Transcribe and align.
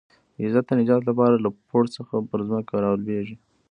د 0.35 0.37
عزت 0.45 0.65
د 0.67 0.71
نجات 0.79 1.01
لپاره 1.09 1.35
له 1.43 1.49
پوړ 1.67 1.83
څخه 1.95 2.15
پر 2.29 2.39
ځمکه 2.47 2.73
رالوېږي. 2.85 3.35